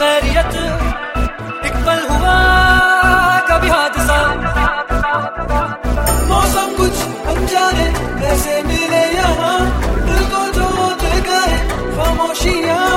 खैरियत 0.00 0.54
एक 1.66 1.74
पल 1.86 1.98
हुआ, 2.10 2.36
कभी 3.48 3.68
हादसा। 3.68 4.16
मौसम 6.30 6.72
कुछ 6.78 7.02
अनजाने 7.32 7.86
कैसे 8.22 8.62
मिले 8.62 9.02
यहाँ 9.16 9.58
दिल 10.06 10.24
को 10.32 10.42
जो 10.56 10.70
दे 11.04 11.20
गए, 11.28 11.52
खामोशियाँ। 11.96 12.88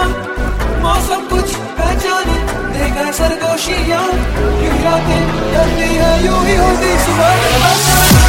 मौसम 0.83 1.27
कुछ 1.27 1.55
पहचाने 1.79 2.37
दे 2.73 2.89
गए 2.95 3.11
सरगोशियाँ। 3.19 4.03
क्यों 4.59 4.81
रातें 4.83 5.23
जल्दी 5.53 5.95
है, 5.95 6.13
यूँ 6.25 6.43
ही 6.45 6.55
होती 6.55 6.97
सुबह। 7.05 8.22